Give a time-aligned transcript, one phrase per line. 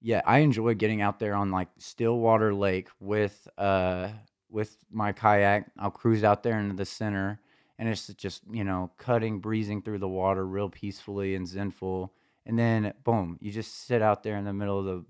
[0.00, 4.08] yeah, I enjoy getting out there on like Stillwater Lake with uh
[4.50, 5.70] with my kayak.
[5.78, 7.40] I'll cruise out there into the center
[7.78, 12.12] and it's just, you know, cutting, breezing through the water real peacefully and zenful.
[12.46, 15.04] And then boom, you just sit out there in the middle of the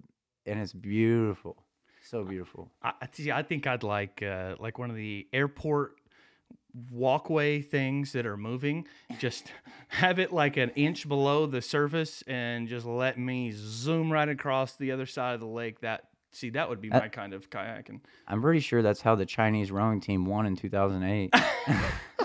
[0.51, 1.65] and it's beautiful.
[2.03, 2.71] So beautiful.
[2.83, 5.97] I, I- see, I think I'd like uh, like one of the airport
[6.91, 8.87] walkway things that are moving.
[9.19, 9.53] Just
[9.89, 14.77] have it like an inch below the surface, and just let me zoom right across
[14.77, 15.81] the other side of the lake.
[15.81, 18.01] That see, that would be Uh, my kind of kayaking.
[18.27, 21.33] I'm pretty sure that's how the Chinese rowing team won in 2008.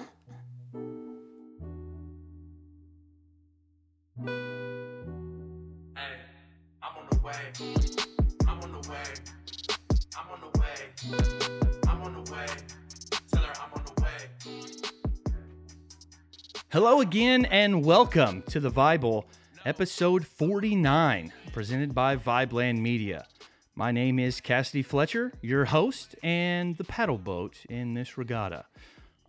[16.73, 19.27] Hello again, and welcome to the Bible,
[19.63, 23.27] episode 49, presented by Vibeland Media.
[23.75, 28.65] My name is Cassidy Fletcher, your host and the paddle boat in this regatta.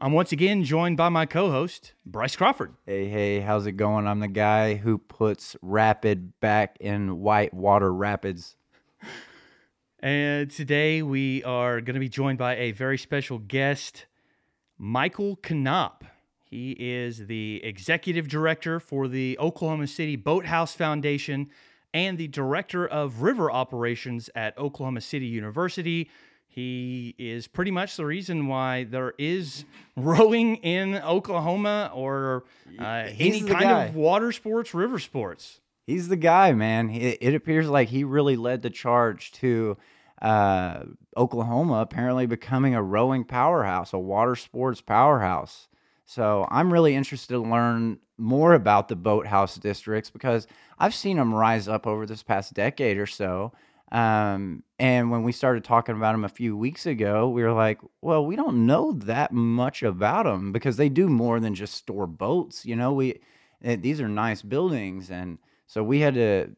[0.00, 2.72] I'm once again joined by my co host, Bryce Crawford.
[2.86, 4.06] Hey, hey, how's it going?
[4.06, 8.56] I'm the guy who puts rapid back in whitewater rapids.
[10.00, 14.06] And today we are going to be joined by a very special guest,
[14.78, 16.04] Michael Knopp.
[16.54, 21.50] He is the executive director for the Oklahoma City Boathouse Foundation
[21.92, 26.08] and the director of river operations at Oklahoma City University.
[26.46, 29.64] He is pretty much the reason why there is
[29.96, 32.44] rowing in Oklahoma or
[32.78, 33.84] uh, any kind guy.
[33.86, 35.58] of water sports, river sports.
[35.88, 36.88] He's the guy, man.
[36.88, 39.76] It, it appears like he really led the charge to
[40.22, 40.84] uh,
[41.16, 45.66] Oklahoma apparently becoming a rowing powerhouse, a water sports powerhouse.
[46.04, 50.46] So I'm really interested to learn more about the boathouse districts because
[50.78, 53.52] I've seen them rise up over this past decade or so.
[53.90, 57.80] Um, and when we started talking about them a few weeks ago, we were like,
[58.02, 62.06] well, we don't know that much about them because they do more than just store
[62.06, 62.66] boats.
[62.66, 63.20] You know, we
[63.62, 66.50] eh, these are nice buildings, and so we had to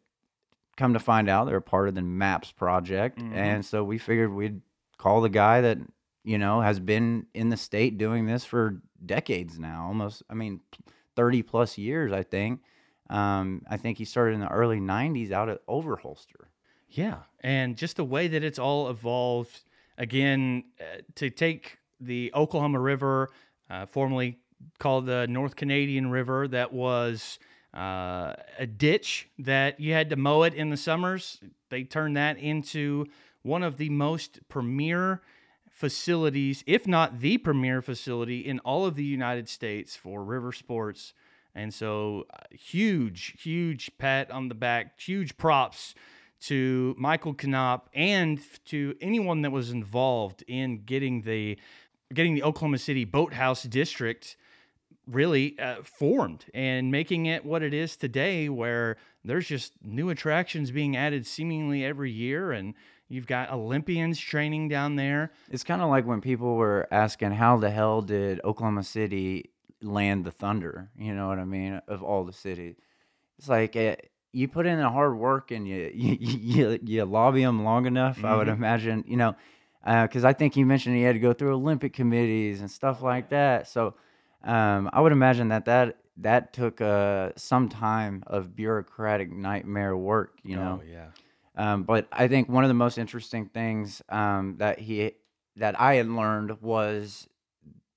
[0.76, 3.32] come to find out they're a part of the Maps project, Mhm.
[3.34, 4.60] and so we figured we'd
[4.98, 5.78] call the guy that
[6.26, 10.24] you know has been in the state doing this for decades now, almost.
[10.28, 10.60] I mean,
[11.14, 12.60] thirty plus years, I think.
[13.08, 16.48] Um, I think he started in the early '90s out at Overholser.
[16.90, 19.62] Yeah, and just the way that it's all evolved
[19.96, 23.30] again uh, to take the Oklahoma River,
[23.70, 24.38] uh, formerly
[24.78, 27.38] called the North Canadian River, that was
[27.72, 31.40] uh, a ditch that you had to mow it in the summers.
[31.70, 33.06] They turned that into
[33.42, 35.22] one of the most premier
[35.76, 41.12] facilities, if not the premier facility in all of the United States for river sports.
[41.54, 45.94] And so, uh, huge, huge pat on the back, huge props
[46.40, 51.58] to Michael Knopp and to anyone that was involved in getting the
[52.14, 54.36] getting the Oklahoma City Boathouse District
[55.06, 60.70] really uh, formed and making it what it is today, where there's just new attractions
[60.70, 62.74] being added seemingly every year, and
[63.08, 65.32] you've got Olympians training down there.
[65.50, 69.50] It's kind of like when people were asking how the hell did Oklahoma City
[69.82, 70.90] land the Thunder?
[70.98, 71.80] You know what I mean?
[71.88, 72.76] Of all the cities,
[73.38, 73.96] it's like eh,
[74.32, 78.24] you put in the hard work and you you you, you lobby them long enough.
[78.24, 78.54] I would Mhm.
[78.56, 79.36] imagine, you know,
[79.84, 83.28] because I think you mentioned he had to go through Olympic committees and stuff like
[83.30, 83.68] that.
[83.68, 83.94] So
[84.42, 90.38] um, I would imagine that that that took uh, some time of bureaucratic nightmare work.
[90.42, 90.80] You know.
[90.82, 91.06] Oh, yeah.
[91.56, 95.12] Um, but I think one of the most interesting things um, that he
[95.56, 97.26] that I had learned was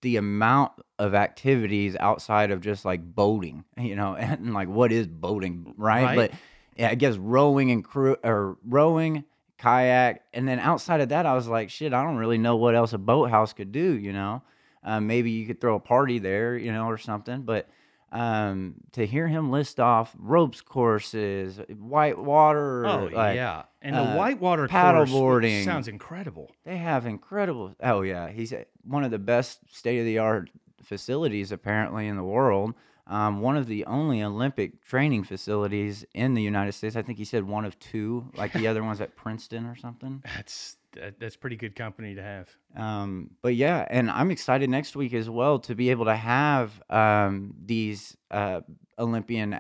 [0.02, 5.08] the amount of activities outside of just like boating, you know, and like what is
[5.08, 6.03] boating, right?
[6.03, 6.16] Right.
[6.16, 6.31] But
[6.78, 9.25] yeah, I guess rowing and crew or rowing,
[9.58, 12.75] kayak, and then outside of that, I was like, shit, I don't really know what
[12.75, 14.42] else a boathouse could do, you know.
[14.81, 17.68] Um, maybe you could throw a party there, you know, or something, but
[18.12, 23.64] um to hear him list off ropes courses white water Oh, like, yeah.
[23.81, 25.63] And the uh, whitewater paddle boarding.
[25.63, 26.51] sounds incredible.
[26.66, 27.75] They have incredible.
[27.81, 30.50] Oh yeah, he's one of the best state of the art
[30.83, 32.74] facilities apparently in the world.
[33.07, 36.95] Um, one of the only Olympic training facilities in the United States.
[36.95, 40.22] I think he said one of two, like the other one's at Princeton or something.
[40.36, 42.50] That's that, that's pretty good company to have.
[42.75, 46.81] Um, but yeah, and I'm excited next week as well to be able to have
[46.90, 48.62] um, these uh,
[48.98, 49.56] Olympian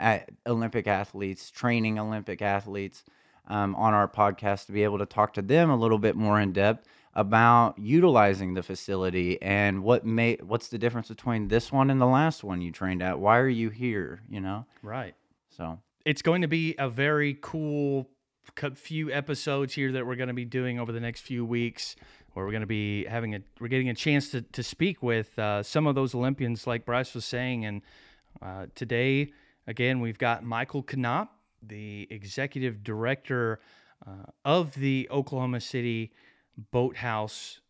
[0.45, 3.03] Olympic athletes, training Olympic athletes,
[3.47, 6.39] um, on our podcast to be able to talk to them a little bit more
[6.39, 11.89] in depth about utilizing the facility and what may what's the difference between this one
[11.89, 13.19] and the last one you trained at.
[13.19, 14.21] Why are you here?
[14.29, 15.15] You know, Right.
[15.49, 18.07] so It's going to be a very cool
[18.75, 21.95] few episodes here that we're going to be doing over the next few weeks,
[22.33, 25.37] where we're going to be having a we're getting a chance to to speak with
[25.39, 27.81] uh, some of those Olympians, like Bryce was saying, and
[28.41, 29.31] uh, today
[29.67, 33.59] again we've got Michael Knopp, the executive director
[34.05, 36.11] uh, of the Oklahoma City
[36.71, 37.61] Boathouse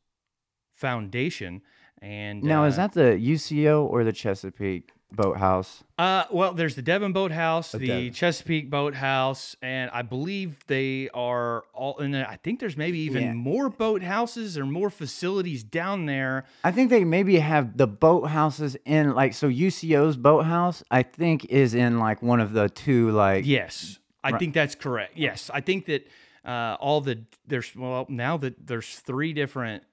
[0.73, 1.61] Foundation.
[2.01, 5.83] And Now, is uh, that the UCO or the Chesapeake Boathouse?
[5.97, 8.13] Uh, well, there's the Devon Boathouse, the Devon.
[8.13, 11.97] Chesapeake Boathouse, and I believe they are all.
[11.97, 13.33] And I think there's maybe even Yeah.
[13.33, 16.45] more boathouses or more facilities down there.
[16.63, 20.83] I think they maybe have the boathouses in like so UCO's boathouse.
[20.91, 25.13] I think is in like one of the two like Yes, I think that's correct.
[25.17, 26.07] Yes, I think that
[26.45, 29.83] uh, all the there's well now that there's three different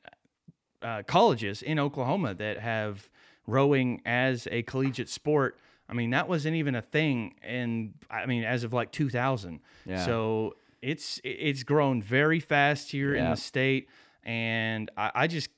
[0.83, 3.09] uh, colleges in Oklahoma that have
[3.47, 5.59] rowing as a collegiate sport.
[5.89, 9.61] I mean, that wasn't even a thing, and I mean, as of like 2000.
[9.85, 10.05] Yeah.
[10.05, 13.89] So it's it's grown very fast here in the state,
[14.25, 15.51] and I, I just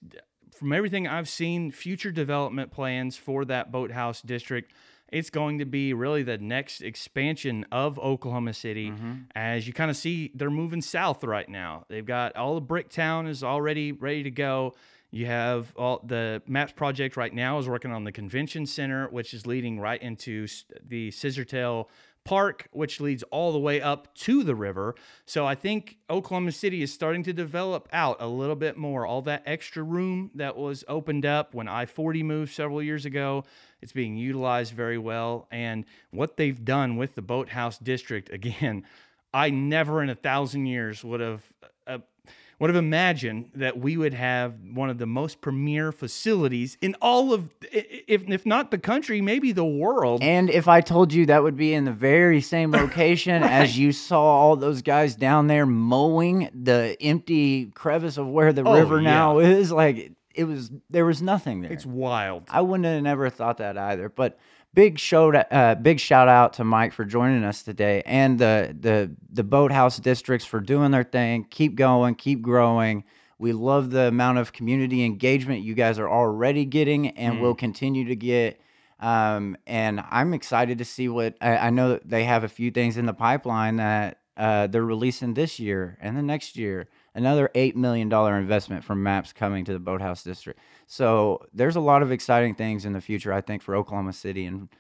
[0.59, 4.73] from everything I've seen, future development plans for that boathouse district.
[5.11, 8.91] It's going to be really the next expansion of Oklahoma City.
[8.91, 9.15] Mm-hmm.
[9.35, 11.87] As you kind of see, they're moving south right now.
[11.89, 14.75] They've got all of Bricktown is already ready to go.
[15.11, 19.33] You have all the Maps project right now is working on the convention center, which
[19.33, 20.47] is leading right into
[20.87, 21.87] the Scissortail
[22.25, 24.95] Park, which leads all the way up to the river.
[25.25, 29.07] So I think Oklahoma City is starting to develop out a little bit more.
[29.07, 33.45] All that extra room that was opened up when I 40 moved several years ago,
[33.81, 35.49] it's being utilized very well.
[35.51, 38.85] And what they've done with the Boathouse District, again,
[39.33, 41.43] I never in a thousand years would have.
[42.61, 47.33] Would have imagined that we would have one of the most premier facilities in all
[47.33, 50.25] of, if, if not the country, maybe the world.
[50.25, 53.93] And if I told you that would be in the very same location as you
[53.93, 59.01] saw all those guys down there mowing the empty crevice of where the Oh, river
[59.01, 61.73] now is, like it was there was nothing there.
[61.73, 62.45] It's wild.
[62.51, 64.09] I wouldn't have never thought that either.
[64.09, 64.39] But
[64.75, 68.77] big show to, uh, big shout out to Mike for joining us today and the
[68.79, 71.45] the the boathouse districts for doing their thing.
[71.51, 73.05] Keep going, keep growing.
[73.39, 78.05] We love the amount of community engagement you guys are already getting and will continue
[78.07, 78.61] to get.
[79.01, 82.73] Um, and I'm excited to see what I, I know that they have a few
[82.73, 86.89] things in the pipeline that uh, they're releasing this year and the next year.
[87.15, 90.59] Another $8 million investment from MAPS coming to the Boathouse District.
[90.91, 94.47] So there's a lot of exciting things in the future, I think, for Oklahoma City.
[94.47, 94.71] And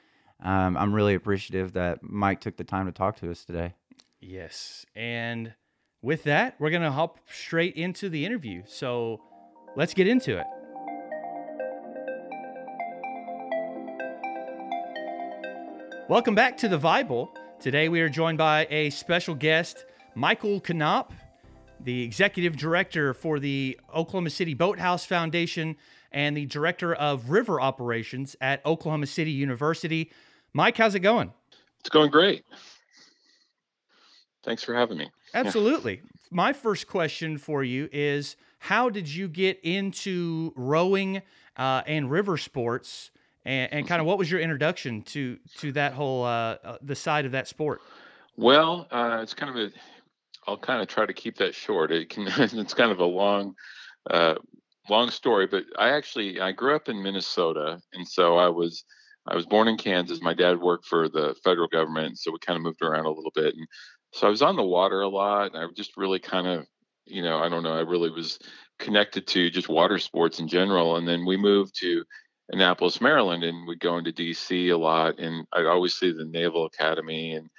[0.42, 3.74] um, I'm really appreciative that Mike took the time to talk to us today.
[4.18, 4.86] Yes.
[4.96, 5.52] And
[6.00, 8.62] with that, we're going to hop straight into the interview.
[8.66, 9.20] So
[9.76, 10.46] let's get into it.
[16.08, 17.34] Welcome back to the Bible.
[17.60, 19.84] Today we are joined by a special guest,
[20.14, 21.12] Michael Knopp,
[21.80, 25.76] the executive director for the Oklahoma City Boathouse Foundation
[26.12, 30.10] and the director of river operations at Oklahoma City University.
[30.52, 31.32] Mike, how's it going?
[31.80, 32.44] It's going great.
[34.44, 35.10] Thanks for having me.
[35.34, 36.00] Absolutely.
[36.30, 41.22] My first question for you is how did you get into rowing
[41.56, 43.10] uh, and river sports
[43.44, 46.94] and, and kind of what was your introduction to to that whole uh, uh, the
[46.94, 47.80] side of that sport?
[48.36, 49.72] Well, uh, it's kind of a.
[50.48, 51.92] I'll kind of try to keep that short.
[51.92, 52.26] It can.
[52.38, 53.54] It's kind of a long,
[54.10, 54.36] uh,
[54.88, 55.46] long story.
[55.46, 58.84] But I actually I grew up in Minnesota, and so I was
[59.26, 60.22] I was born in Kansas.
[60.22, 63.32] My dad worked for the federal government, so we kind of moved around a little
[63.34, 63.54] bit.
[63.54, 63.66] And
[64.14, 65.52] so I was on the water a lot.
[65.52, 66.66] And I just really kind of,
[67.04, 67.74] you know, I don't know.
[67.74, 68.38] I really was
[68.78, 70.96] connected to just water sports in general.
[70.96, 72.04] And then we moved to
[72.50, 75.18] Annapolis, Maryland, and we'd go into DC a lot.
[75.18, 77.50] And I'd always see the Naval Academy and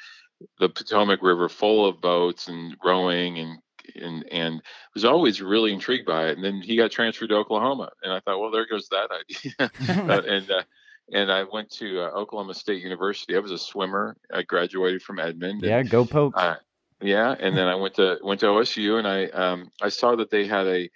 [0.60, 3.60] the Potomac River full of boats and rowing and
[3.96, 4.62] and and
[4.94, 6.38] was always really intrigued by it.
[6.38, 9.72] And then he got transferred to Oklahoma, and I thought, well, there goes that idea.
[10.30, 10.64] And uh,
[11.12, 13.36] and I went to uh, Oklahoma State University.
[13.36, 14.16] I was a swimmer.
[14.32, 15.64] I graduated from Edmond.
[15.64, 16.40] and, Yeah, go Pokes.
[16.40, 16.56] uh,
[17.02, 20.30] yeah, and then I went to went to OSU, and I um, I saw that
[20.30, 20.90] they had a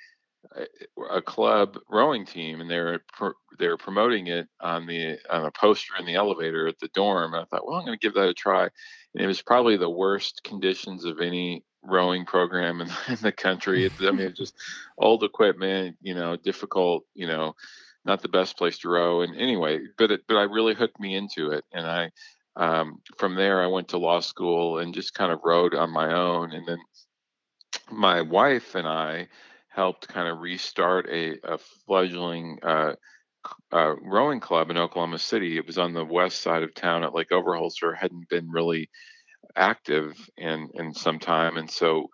[1.11, 3.01] a- club rowing team, and they were
[3.59, 7.33] they were promoting it on the on a poster in the elevator at the dorm.
[7.33, 8.63] And I thought, well, I'm going to give that a try.
[8.63, 13.85] And it was probably the worst conditions of any rowing program in, in the country.
[13.85, 14.55] It, I mean, just
[14.97, 17.55] old equipment, you know, difficult, you know,
[18.05, 19.21] not the best place to row.
[19.21, 22.11] And anyway, but it, but I really hooked me into it, and I
[22.55, 26.13] um, from there I went to law school and just kind of rowed on my
[26.13, 26.51] own.
[26.51, 26.77] And then
[27.91, 29.27] my wife and I
[29.73, 32.93] helped kind of restart a, a fledgling uh,
[33.71, 35.57] uh, rowing club in Oklahoma City.
[35.57, 37.95] It was on the west side of town at Lake Overholser.
[37.95, 38.89] hadn't been really
[39.55, 42.07] active in in some time, and so.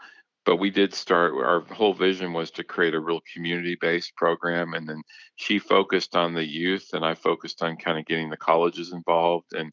[0.45, 1.33] But we did start.
[1.33, 5.03] Our whole vision was to create a real community-based program, and then
[5.35, 9.53] she focused on the youth, and I focused on kind of getting the colleges involved.
[9.53, 9.71] And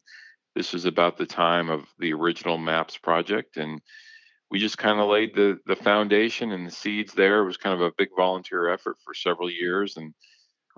[0.55, 3.81] this was about the time of the original Maps project, and
[4.49, 7.41] we just kind of laid the the foundation and the seeds there.
[7.41, 10.13] It was kind of a big volunteer effort for several years, and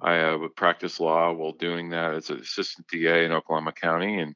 [0.01, 4.19] I uh, would practice law while doing that as an assistant DA in Oklahoma County,
[4.19, 4.35] and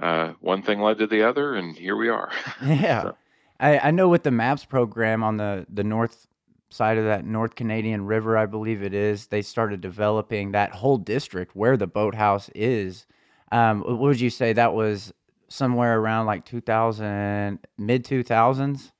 [0.00, 2.30] uh, one thing led to the other, and here we are.
[2.64, 3.02] Yeah.
[3.02, 3.16] So,
[3.58, 6.26] I, I know with the MAPS program on the, the north
[6.70, 10.96] side of that North Canadian River, I believe it is, they started developing that whole
[10.96, 13.06] district where the boathouse is.
[13.52, 15.12] Um, what would you say that was
[15.50, 18.92] somewhere around like 2000, mid 2000s?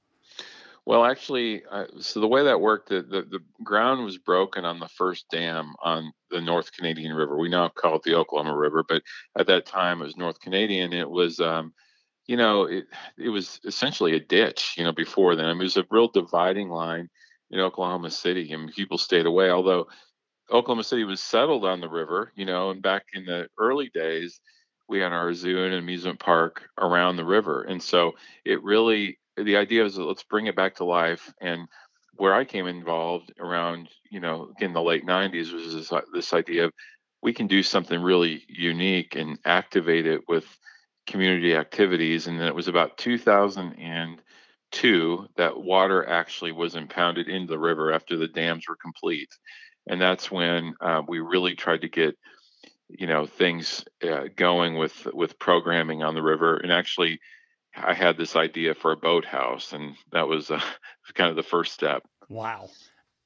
[0.91, 4.81] well, actually, uh, so the way that worked, the, the the ground was broken on
[4.81, 7.39] the first dam on the North Canadian River.
[7.39, 9.03] We now call it the Oklahoma River, but
[9.39, 10.93] at that time it was North Canadian.
[10.93, 11.75] It was um,
[12.27, 12.87] you know, it
[13.19, 15.47] it was essentially a ditch, you know, before then.
[15.47, 17.09] I mean, it was a real dividing line
[17.51, 19.51] in Oklahoma City, and people stayed away.
[19.51, 19.87] Although
[20.51, 24.41] Oklahoma City was settled on the river, you know, and back in the early days,
[24.91, 28.13] we had our zoo and amusement park around the river, and so
[28.45, 31.33] it really the idea is that let's bring it back to life.
[31.41, 31.67] And
[32.17, 36.67] where I came involved around, you know, in the late '90s was this this idea
[36.67, 36.73] of
[37.23, 40.45] we can do something really unique and activate it with
[41.07, 42.27] community activities.
[42.27, 48.17] And then it was about 2002 that water actually was impounded into the river after
[48.17, 49.29] the dams were complete.
[49.89, 52.17] And that's when uh, we really tried to get,
[52.99, 56.57] you know, things uh, going with with programming on the river.
[56.57, 57.21] And actually,
[57.77, 60.61] I had this idea for a boathouse, and that was uh,
[61.15, 62.03] kind of the first step.
[62.29, 62.69] Wow.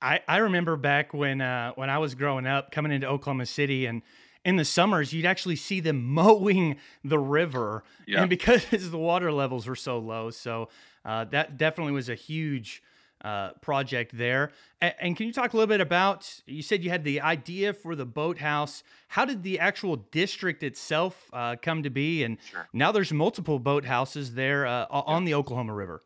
[0.03, 3.87] I, I remember back when uh, when I was growing up, coming into Oklahoma City,
[3.87, 4.03] and
[4.45, 8.21] in the summers you'd actually see them mowing the river, Yeah.
[8.21, 10.69] and because the water levels were so low, so
[11.05, 12.83] uh, that definitely was a huge
[13.25, 14.53] uh, project there.
[14.81, 16.43] And, and can you talk a little bit about?
[16.47, 18.85] You said you had the idea for the boathouse.
[19.09, 22.23] How did the actual district itself uh, come to be?
[22.23, 22.69] And Sure.
[22.73, 26.03] now there's multiple boathouses there uh, on the Oklahoma River.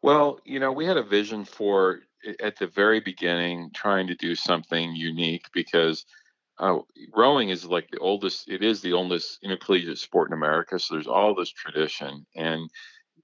[0.00, 2.00] Well, you know, we had a vision for
[2.40, 6.04] at the very beginning trying to do something unique because
[6.58, 6.78] uh,
[7.14, 8.48] rowing is like the oldest.
[8.48, 10.78] It is the oldest intercollegiate sport in America.
[10.78, 12.68] So there's all this tradition, and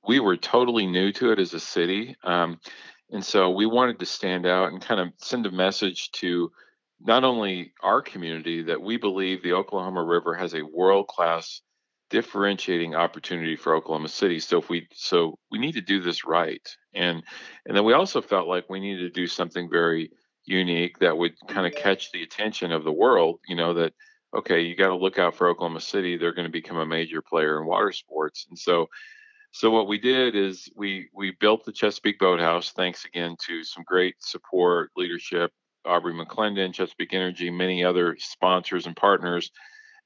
[0.06, 2.16] we were totally new to it as a city.
[2.22, 2.60] Um,
[3.10, 6.50] and so we wanted to stand out and kind of send a message to
[7.00, 11.60] not only our community that we believe the Oklahoma River has a world class
[12.10, 14.38] differentiating opportunity for Oklahoma City.
[14.38, 16.66] So if we so we need to do this right.
[16.94, 17.22] And
[17.66, 20.10] and then we also felt like we needed to do something very
[20.44, 23.92] unique that would kind of catch the attention of the world, you know, that
[24.36, 26.16] okay, you got to look out for Oklahoma City.
[26.16, 28.46] They're going to become a major player in water sports.
[28.48, 28.88] And so
[29.54, 33.84] so what we did is we we built the Chesapeake Boathouse thanks again to some
[33.86, 35.52] great support, leadership,
[35.86, 39.52] Aubrey McClendon, Chesapeake Energy, many other sponsors and partners.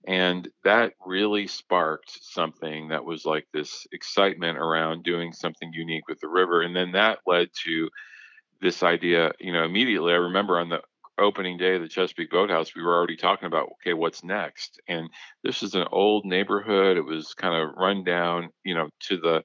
[0.07, 6.21] And that really sparked something that was like this excitement around doing something unique with
[6.21, 6.61] the river.
[6.61, 7.88] And then that led to
[8.61, 10.12] this idea you know immediately.
[10.12, 10.83] I remember on the
[11.21, 14.81] opening day of the chesapeake boathouse we were already talking about okay what's next?
[14.89, 15.09] And
[15.43, 16.97] this is an old neighborhood.
[16.97, 19.43] It was kind of run down you know to the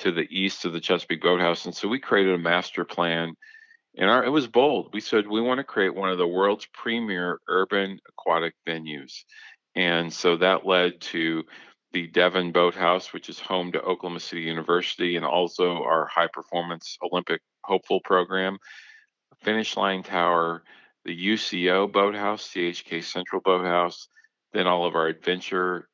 [0.00, 1.66] to the east of the chesapeake boathouse.
[1.66, 3.34] And so we created a master plan.
[3.96, 4.90] And our, it was bold.
[4.92, 9.12] We said we want to create one of the world's premier urban aquatic venues.
[9.76, 11.44] And so that led to
[11.92, 16.98] the Devon Boathouse, which is home to Oklahoma City University, and also our high performance
[17.02, 18.58] Olympic hopeful program,
[19.42, 20.64] Finish Line Tower,
[21.04, 24.08] the UCO Boathouse, CHK Central Boathouse,
[24.52, 25.88] then all of our adventure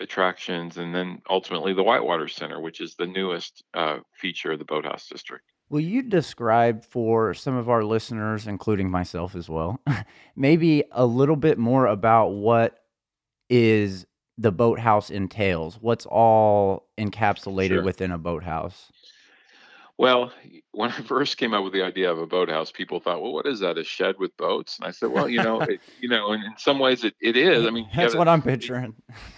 [0.00, 4.64] attractions, and then ultimately the Whitewater Center, which is the newest uh, feature of the
[4.64, 5.44] Boathouse District.
[5.70, 9.80] Will you describe for some of our listeners, including myself as well,
[10.36, 12.78] maybe a little bit more about what
[13.48, 14.06] is
[14.36, 15.78] the boathouse entails?
[15.80, 17.82] What's all encapsulated Sure.
[17.84, 18.90] within a boathouse?
[19.96, 20.32] Well,
[20.72, 23.46] when I first came up with the idea of a boathouse, people thought, "Well, what
[23.46, 23.78] is that?
[23.78, 26.52] A shed with boats?" And I said, "Well, you know, it, you know, and in
[26.58, 27.64] some ways it, it is.
[27.66, 28.94] I mean, That's gotta- what I'm picturing.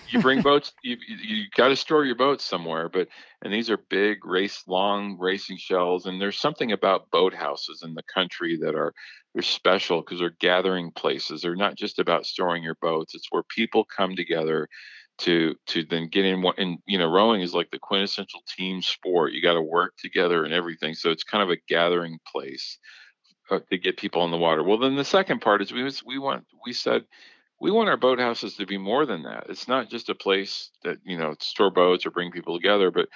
[0.08, 3.08] you bring boats you you, you got to store your boats somewhere but
[3.42, 8.04] and these are big race long racing shells and there's something about boathouses in the
[8.14, 8.94] country that are
[9.34, 13.42] they're special because they're gathering places they're not just about storing your boats it's where
[13.54, 14.68] people come together
[15.18, 18.82] to to then get in one and you know rowing is like the quintessential team
[18.82, 22.78] sport you got to work together and everything so it's kind of a gathering place
[23.50, 26.04] uh, to get people in the water well then the second part is we was
[26.04, 27.04] we want we said
[27.60, 29.46] we want our boathouses to be more than that.
[29.48, 33.08] It's not just a place that you know store boats or bring people together, but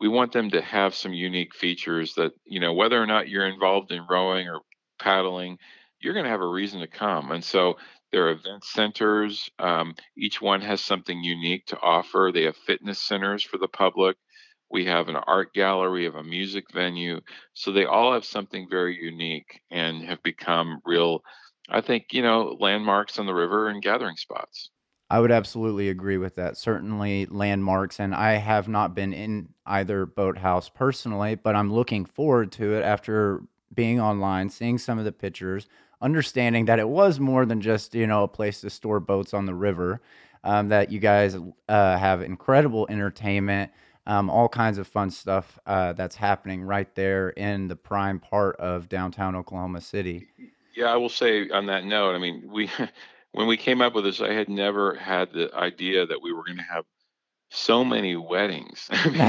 [0.00, 3.46] we want them to have some unique features that you know whether or not you're
[3.46, 4.60] involved in rowing or
[4.98, 5.58] paddling,
[6.00, 7.32] you're going to have a reason to come.
[7.32, 7.76] And so
[8.12, 9.50] there are event centers.
[9.58, 12.30] Um, each one has something unique to offer.
[12.32, 14.16] They have fitness centers for the public.
[14.70, 17.20] We have an art gallery, we have a music venue.
[17.52, 21.20] So they all have something very unique and have become real,
[21.68, 24.70] I think, you know, landmarks on the river and gathering spots.
[25.10, 26.56] I would absolutely agree with that.
[26.56, 32.50] Certainly landmarks, and I have not been in either boathouse personally, but I'm looking forward
[32.52, 33.42] to it after
[33.74, 35.68] being online, seeing some of the pictures,
[36.02, 39.46] understanding that it was more than just you know a place to store boats on
[39.46, 40.00] the river.
[40.44, 41.36] Um, that you guys
[41.68, 43.70] uh, have incredible entertainment,
[44.08, 48.56] um, all kinds of fun stuff uh, that's happening right there in the prime part
[48.56, 50.26] of downtown Oklahoma City.
[50.74, 52.68] Yeah, I will say on that note, I mean, we
[53.32, 56.44] when we came up with this, I had never had the idea that we were
[56.44, 56.84] going to have
[57.50, 58.88] so many weddings.
[59.04, 59.20] Become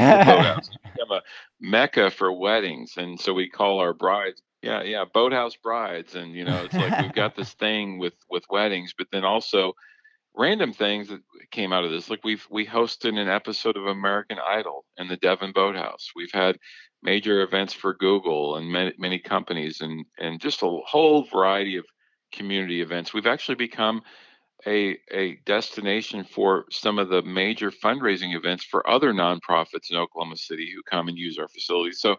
[1.12, 1.22] a
[1.60, 6.46] mecca for weddings, and so we call our brides, yeah, yeah, boathouse brides, and you
[6.46, 9.74] know, it's like we've got this thing with with weddings, but then also
[10.36, 12.10] random things that came out of this.
[12.10, 16.12] Like we've we hosted an episode of American Idol in the Devon Boathouse.
[16.16, 16.58] We've had
[17.02, 21.86] major events for Google and many, many companies, and and just a whole variety of
[22.32, 23.14] community events.
[23.14, 24.02] We've actually become
[24.66, 30.38] a, a destination for some of the major fundraising events for other nonprofits in Oklahoma
[30.38, 32.00] City who come and use our facilities.
[32.00, 32.16] So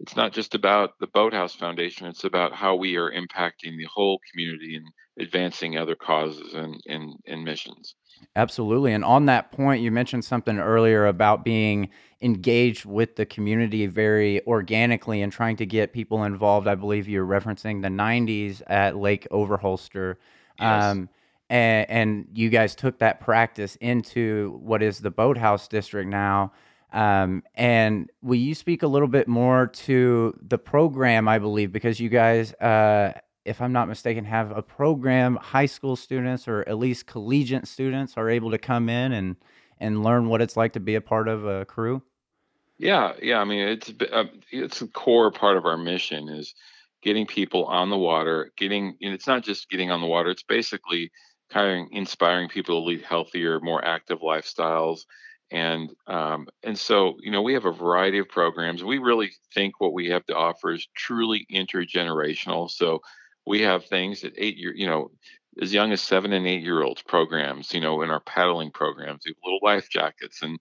[0.00, 4.20] it's not just about the Boathouse Foundation, it's about how we are impacting the whole
[4.30, 4.86] community and
[5.18, 7.94] advancing other causes and, and, and missions.
[8.34, 8.92] Absolutely.
[8.92, 14.44] And on that point, you mentioned something earlier about being engaged with the community very
[14.46, 16.66] organically and trying to get people involved.
[16.66, 20.16] I believe you're referencing the 90s at Lake Overholser.
[20.58, 20.84] Yes.
[20.84, 21.08] Um,
[21.48, 26.52] and, and you guys took that practice into what is the Boathouse District now.
[26.96, 32.00] Um, and will you speak a little bit more to the program, I believe, because
[32.00, 33.12] you guys, uh,
[33.44, 38.14] if I'm not mistaken, have a program high school students or at least collegiate students
[38.16, 39.36] are able to come in and,
[39.78, 42.02] and learn what it's like to be a part of a crew?
[42.78, 43.40] Yeah, yeah.
[43.40, 46.54] I mean, it's uh, it's a core part of our mission is
[47.02, 48.52] getting people on the water.
[48.56, 50.30] Getting it's not just getting on the water.
[50.30, 51.10] It's basically
[51.50, 55.00] kind of inspiring people to lead healthier, more active lifestyles.
[55.50, 58.82] And um, and so you know we have a variety of programs.
[58.82, 62.70] We really think what we have to offer is truly intergenerational.
[62.70, 63.00] So
[63.46, 65.10] we have things that eight year you know
[65.62, 67.72] as young as seven and eight year olds programs.
[67.72, 70.58] You know in our paddling programs, we have little life jackets and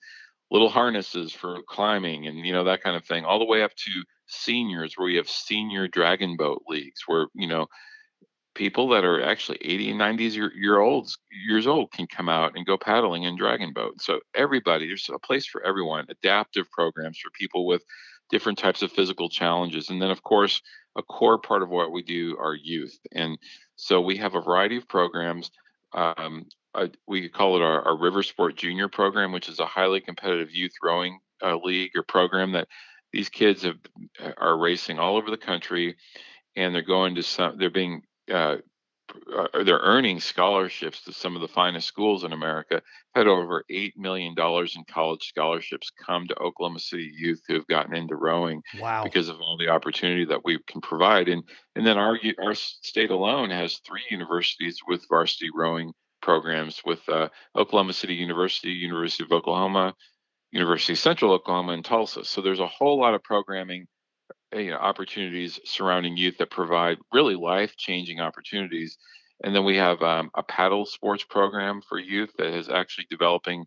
[0.52, 3.76] little harnesses for climbing and you know that kind of thing all the way up
[3.76, 3.92] to
[4.28, 7.68] seniors where we have senior dragon boat leagues where you know
[8.56, 12.54] people that are actually 80 and 90s year, year olds years old can come out
[12.56, 17.20] and go paddling in dragon boat so everybody there's a place for everyone adaptive programs
[17.20, 17.84] for people with
[18.30, 19.90] different types of physical challenges.
[19.90, 20.62] And then of course
[20.98, 22.98] a core part of what we do are youth.
[23.12, 23.38] And
[23.76, 25.52] so we have a variety of programs.
[25.94, 30.02] Um, uh, we call it our, our river sport junior program which is a highly
[30.02, 32.68] competitive youth rowing uh, league or program that
[33.14, 33.78] these kids have,
[34.38, 35.96] are racing all over the country
[36.58, 38.58] and they're going to some they're being uh,
[39.38, 42.82] uh, they're earning scholarships to some of the finest schools in America.
[43.14, 47.68] Had over eight million dollars in college scholarships come to Oklahoma City youth who have
[47.68, 49.04] gotten into rowing Wow.
[49.04, 51.30] because of all the opportunity that we can provide.
[51.30, 51.44] And
[51.76, 57.30] and then our our state alone has three universities with varsity rowing programs with uh,
[57.56, 59.94] Oklahoma City University, University of Oklahoma,
[60.52, 62.26] University of Central Oklahoma, and Tulsa.
[62.26, 63.86] So there's a whole lot of programming
[64.56, 68.98] you know, opportunities surrounding youth that provide really life changing opportunities.
[69.44, 73.66] And then we have um, a paddle sports program for youth that is actually developing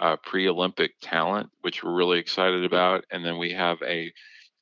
[0.00, 3.04] uh, pre Olympic talent, which we're really excited about.
[3.10, 4.12] And then we have a,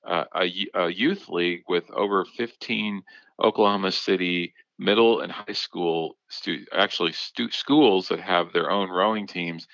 [0.07, 3.03] uh, a, a youth league with over 15
[3.41, 9.27] Oklahoma City middle and high school stu- actually stu- schools that have their own rowing
[9.27, 9.67] teams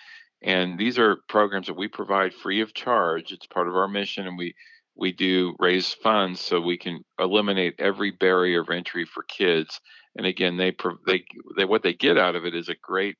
[0.43, 4.27] and these are programs that we provide free of charge it's part of our mission
[4.27, 4.55] and we
[4.96, 9.80] we do raise funds so we can eliminate every barrier of entry for kids
[10.16, 10.74] and again they
[11.07, 11.24] they,
[11.57, 13.16] they what they get out of it is a great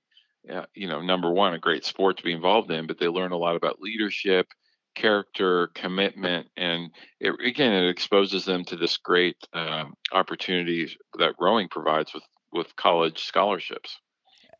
[0.53, 3.33] uh, you know number one a great sport to be involved in but they learn
[3.33, 4.47] a lot about leadership
[4.95, 11.69] character commitment and it, again it exposes them to this great um, opportunity that rowing
[11.69, 13.99] provides with with college scholarships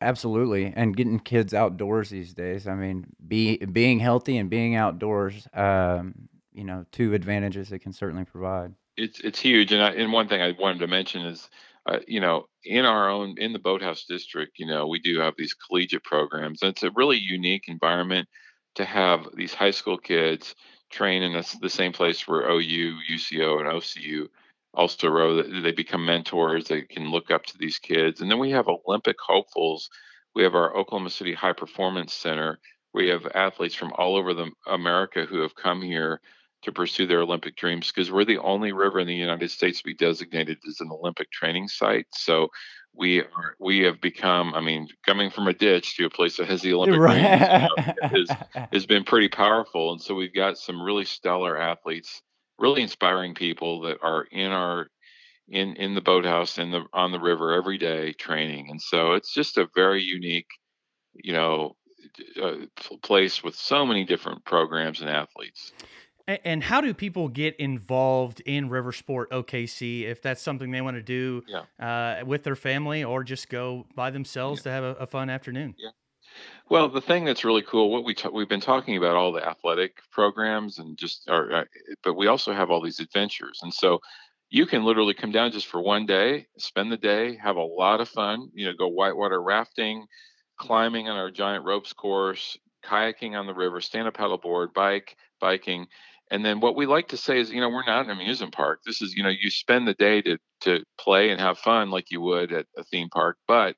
[0.01, 2.67] Absolutely, and getting kids outdoors these days.
[2.67, 5.47] I mean, be being healthy and being outdoors.
[5.53, 8.73] Um, you know, two advantages it can certainly provide.
[8.97, 11.49] it's it's huge and I, and one thing I wanted to mention is
[11.87, 15.35] uh, you know, in our own in the boathouse district, you know, we do have
[15.37, 16.61] these collegiate programs.
[16.61, 18.27] And it's a really unique environment
[18.75, 20.55] to have these high school kids
[20.91, 24.27] train in the same place where OU, UCO, and OCU
[24.73, 25.43] also row.
[25.43, 26.65] They become mentors.
[26.65, 28.19] They can look up to these kids.
[28.21, 29.89] And then we have Olympic hopefuls.
[30.33, 32.59] We have our Oklahoma City High Performance Center.
[32.93, 36.19] We have athletes from all over the America who have come here
[36.65, 39.83] to pursue their Olympic dreams because we're the only river in the United States to
[39.85, 42.07] be designated as an Olympic training site.
[42.11, 42.49] So
[42.97, 46.47] we are we have become i mean coming from a ditch to a place that
[46.47, 47.17] has the olympic right.
[47.17, 51.57] Games, you know, has, has been pretty powerful and so we've got some really stellar
[51.57, 52.21] athletes
[52.57, 54.87] really inspiring people that are in our
[55.47, 59.33] in in the boathouse in the on the river every day training and so it's
[59.33, 60.47] just a very unique
[61.13, 61.75] you know
[62.41, 62.57] uh,
[63.01, 65.71] place with so many different programs and athletes
[66.27, 70.97] and how do people get involved in River Sport OKC if that's something they want
[70.97, 72.19] to do yeah.
[72.21, 74.63] uh, with their family or just go by themselves yeah.
[74.63, 75.75] to have a, a, fun afternoon?
[75.77, 75.91] Yeah.
[76.69, 79.47] Well, the thing that's really cool, what we t- we've been talking about all the
[79.47, 81.63] athletic programs and just, or, uh,
[82.03, 83.99] but we also have all these adventures, and so
[84.49, 88.01] you can literally come down just for one day, spend the day, have a lot
[88.01, 88.49] of fun.
[88.53, 90.05] You know, go whitewater rafting,
[90.57, 95.87] climbing on our giant ropes course, kayaking on the river, stand up paddleboard, bike, biking
[96.35, 98.81] and then what we like to say is, you know, we're not an amusement park.
[98.85, 102.11] This is, you know, you spend the day to to play and have fun like
[102.11, 103.77] you would at a theme park, but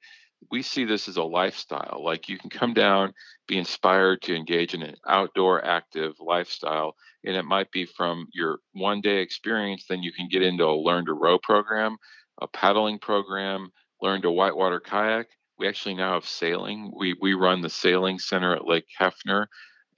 [0.49, 2.01] we see this as a lifestyle.
[2.03, 3.13] Like you can come down,
[3.47, 6.95] be inspired to engage in an outdoor active lifestyle.
[7.23, 10.81] And it might be from your one day experience, then you can get into a
[10.81, 11.97] learn to row program,
[12.41, 13.69] a paddling program,
[14.01, 15.27] learn to whitewater kayak.
[15.59, 16.91] We actually now have sailing.
[16.97, 19.45] We we run the sailing center at Lake Hefner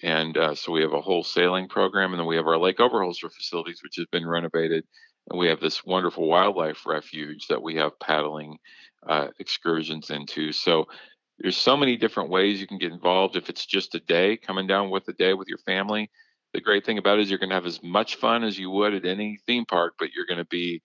[0.02, 2.78] and uh, so we have a whole sailing program, and then we have our Lake
[2.78, 4.86] Overholser facilities, which has been renovated,
[5.30, 8.58] and we have this wonderful wildlife refuge that we have paddling
[9.08, 10.52] uh, excursions into.
[10.52, 10.86] So
[11.40, 13.36] there's so many different ways you can get involved.
[13.36, 16.10] If it's just a day, coming down with a day with your family,
[16.54, 18.70] the great thing about it is you're going to have as much fun as you
[18.72, 20.82] would at any theme park, but you're going to be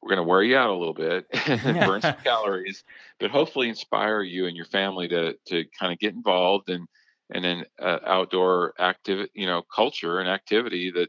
[0.00, 2.84] we're going to wear you out a little bit and burn some calories,
[3.18, 6.86] but hopefully inspire you and your family to to kind of get involved and
[7.30, 11.08] and an uh, outdoor active, you know, culture and activity that,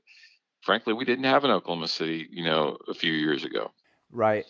[0.62, 3.72] frankly, we didn't have in Oklahoma City, you know, a few years ago.
[4.12, 4.46] Right.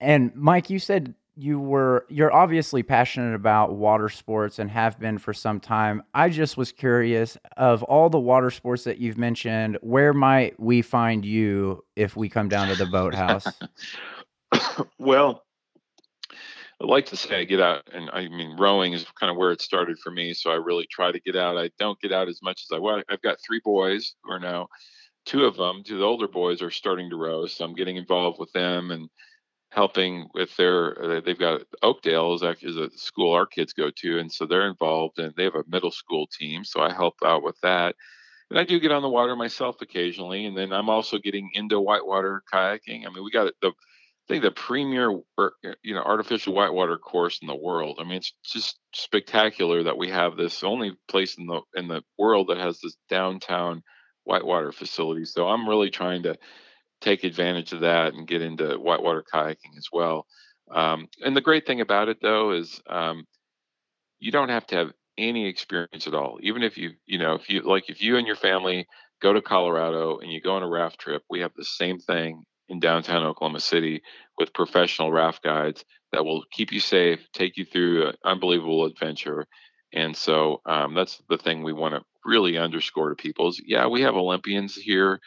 [0.00, 5.18] And Mike, you said you were you're obviously passionate about water sports and have been
[5.18, 6.02] for some time.
[6.12, 10.82] I just was curious of all the water sports that you've mentioned, where might we
[10.82, 13.46] find you if we come down to the boathouse?
[14.98, 15.43] well,
[16.84, 19.52] I like to say I get out, and I mean rowing is kind of where
[19.52, 20.34] it started for me.
[20.34, 21.56] So I really try to get out.
[21.56, 23.06] I don't get out as much as I want.
[23.08, 24.68] I've got three boys who are now,
[25.24, 27.96] two of them, two of the older boys are starting to row, so I'm getting
[27.96, 29.08] involved with them and
[29.70, 31.22] helping with their.
[31.24, 35.18] They've got Oakdale is actually a school our kids go to, and so they're involved,
[35.18, 37.96] and they have a middle school team, so I help out with that.
[38.50, 41.80] And I do get on the water myself occasionally, and then I'm also getting into
[41.80, 43.06] whitewater kayaking.
[43.06, 43.72] I mean, we got the
[44.26, 45.10] I think the premier,
[45.82, 47.98] you know, artificial whitewater course in the world.
[48.00, 52.02] I mean, it's just spectacular that we have this only place in the in the
[52.18, 53.82] world that has this downtown
[54.24, 55.26] whitewater facility.
[55.26, 56.36] So I'm really trying to
[57.02, 60.26] take advantage of that and get into whitewater kayaking as well.
[60.70, 63.26] Um, and the great thing about it, though, is um,
[64.20, 66.38] you don't have to have any experience at all.
[66.40, 68.86] Even if you, you know, if you like, if you and your family
[69.20, 72.42] go to Colorado and you go on a raft trip, we have the same thing
[72.68, 74.02] in downtown Oklahoma City
[74.38, 79.46] with professional raft guides that will keep you safe, take you through an unbelievable adventure.
[79.92, 83.86] And so um, that's the thing we want to really underscore to people is yeah,
[83.86, 85.20] we have Olympians here,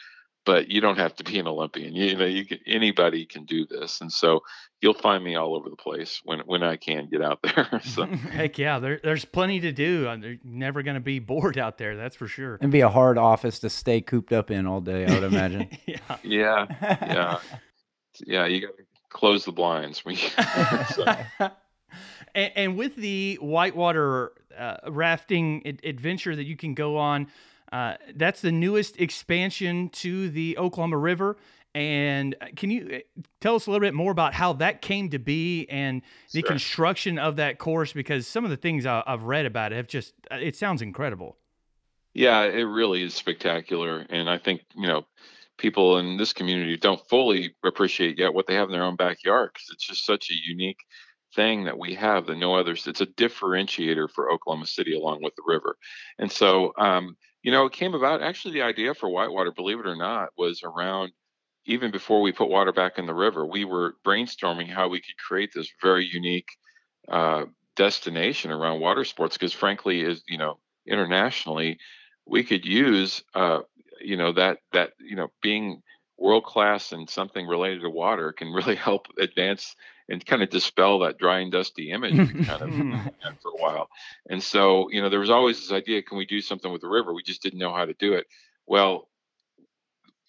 [0.48, 1.94] but you don't have to be an Olympian.
[1.94, 4.00] You, you know, you can, anybody can do this.
[4.00, 4.40] And so
[4.80, 7.80] you'll find me all over the place when when I can get out there.
[7.84, 10.04] so heck yeah, there, there's plenty to do.
[10.04, 11.98] They're never going to be bored out there.
[11.98, 12.54] That's for sure.
[12.54, 15.04] It'd be a hard office to stay cooped up in all day.
[15.04, 15.68] I would imagine.
[15.86, 15.98] yeah.
[16.22, 16.66] Yeah.
[16.80, 17.38] Yeah.
[18.26, 18.46] Yeah.
[18.46, 20.02] You got to close the blinds.
[22.34, 27.26] and, and, with the whitewater uh, rafting adventure that you can go on,
[27.72, 31.36] uh, that's the newest expansion to the Oklahoma River.
[31.74, 35.10] And uh, can you uh, tell us a little bit more about how that came
[35.10, 36.02] to be and
[36.32, 36.48] the sure.
[36.48, 37.92] construction of that course?
[37.92, 41.36] Because some of the things I've read about it have just, it sounds incredible.
[42.14, 44.06] Yeah, it really is spectacular.
[44.08, 45.04] And I think, you know,
[45.58, 49.50] people in this community don't fully appreciate yet what they have in their own backyard
[49.52, 50.78] because it's just such a unique
[51.34, 55.34] thing that we have that no others it's a differentiator for oklahoma city along with
[55.36, 55.76] the river
[56.18, 59.86] and so um, you know it came about actually the idea for whitewater believe it
[59.86, 61.12] or not was around
[61.68, 65.18] even before we put water back in the river, we were brainstorming how we could
[65.18, 66.48] create this very unique
[67.08, 67.44] uh,
[67.76, 69.36] destination around water sports.
[69.36, 71.78] Because frankly, is you know internationally,
[72.26, 73.60] we could use uh,
[74.00, 75.82] you know that that you know being
[76.16, 79.76] world class and something related to water can really help advance
[80.08, 82.16] and kind of dispel that dry and dusty image
[82.46, 82.70] kind of
[83.42, 83.88] for a while.
[84.28, 86.88] And so, you know, there was always this idea: can we do something with the
[86.88, 87.14] river?
[87.14, 88.26] We just didn't know how to do it.
[88.66, 89.08] Well,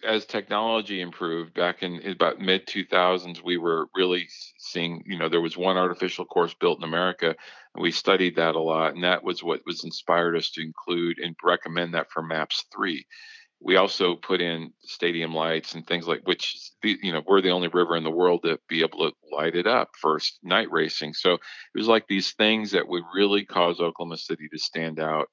[0.04, 5.42] as technology improved back in about mid 2000s we were really seeing you know there
[5.42, 7.36] was one artificial course built in america
[7.76, 11.20] and we studied that a lot and that was what was inspired us to include
[11.20, 13.06] and recommend that for maps 3
[13.62, 17.67] we also put in stadium lights and things like which you know we're the only
[17.67, 21.13] river in the world to be able to light it up for night racing.
[21.13, 21.39] So it
[21.76, 25.30] was like these things that would really cause oklahoma city to stand out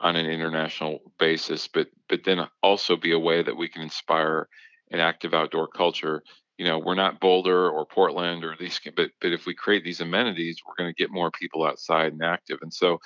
[0.00, 4.48] on an international basis but but then also be a way that we can inspire
[4.90, 6.22] an active outdoor culture.
[6.58, 10.00] You know we're not boulder or portland or these but but if we create these
[10.00, 12.58] amenities we're going to get more people outside and active.
[12.62, 12.98] And so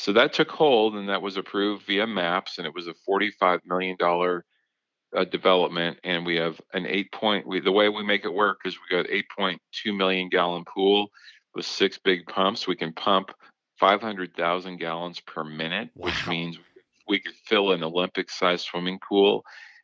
[0.00, 3.60] so that took hold and that was approved via maps and it was a 45
[3.64, 4.44] million dollar
[5.16, 8.60] uh, development and we have an eight point we, the way we make it work
[8.64, 9.58] is we got 8.2
[9.96, 11.08] million gallon pool
[11.54, 13.32] with six big pumps we can pump
[13.80, 16.06] 500,000 gallons per minute, wow.
[16.06, 16.58] which means
[17.08, 19.42] we could fill an Olympic sized swimming pool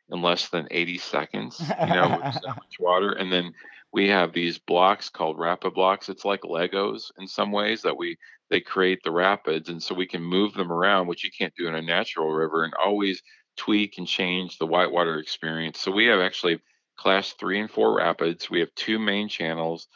[0.09, 3.11] in less than 80 seconds, you know, with so much water.
[3.11, 3.53] And then
[3.91, 6.09] we have these blocks called rapid blocks.
[6.09, 8.17] It's like Legos in some ways that we
[8.49, 11.67] they create the rapids and so we can move them around, which you can't do
[11.67, 13.21] in a natural river, and always
[13.57, 15.79] tweak and change the whitewater experience.
[15.79, 16.59] So we have actually
[16.97, 18.49] class three and four rapids.
[18.49, 19.87] We have two main channels.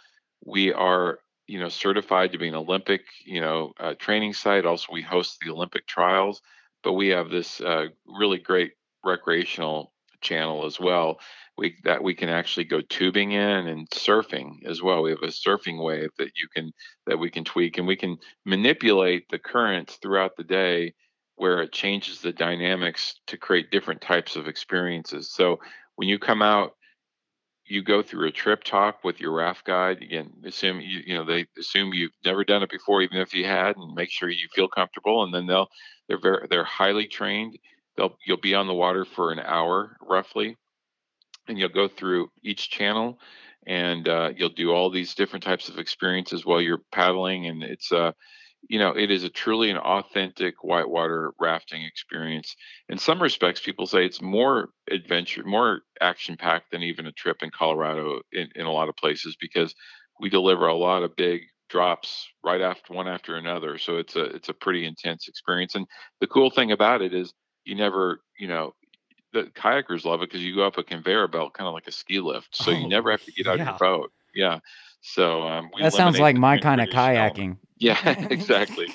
[0.45, 4.65] We are you know, certified to be an Olympic, you know, uh, training site.
[4.65, 6.41] Also, we host the Olympic trials,
[6.81, 8.71] but we have this uh, really great
[9.03, 11.19] recreational channel as well.
[11.62, 15.04] We that we can actually go tubing in and surfing as well.
[15.04, 16.71] We have a surfing wave that you can
[17.06, 20.95] that we can tweak, and we can manipulate the currents throughout the day
[21.36, 25.32] where it changes the dynamics to create different types of experiences.
[25.32, 25.60] So
[25.97, 26.74] when you come out
[27.65, 31.26] you go through a trip talk with your raft guide again assume you you know
[31.26, 34.47] they assume you've never done it before even if you had and make sure you
[34.54, 35.69] feel comfortable and then they'll
[36.08, 37.58] they're very they're highly trained
[37.97, 40.58] they'll you'll be on the water for an hour roughly
[41.47, 43.19] and you'll go through each channel
[43.67, 47.91] and uh, you'll do all these different types of experiences while you're paddling and it's
[47.91, 48.12] uh
[48.69, 52.56] you know, it is a truly an authentic whitewater rafting experience.
[52.89, 57.38] In some respects, people say it's more adventure, more action packed than even a trip
[57.41, 59.73] in Colorado in, in a lot of places because
[60.19, 63.77] we deliver a lot of big drops right after one after another.
[63.77, 65.75] So it's a it's a pretty intense experience.
[65.75, 65.88] And
[66.19, 67.34] the cool thing about it is
[67.65, 68.73] you never, you know,
[69.33, 71.91] the kayakers love it because you go up a conveyor belt, kind of like a
[71.91, 72.55] ski lift.
[72.55, 73.69] So oh, you never have to get out yeah.
[73.69, 74.11] your boat.
[74.35, 74.59] Yeah.
[75.01, 77.57] So um, that sounds like my kind of kayaking.
[77.81, 77.97] Yeah,
[78.29, 78.93] exactly.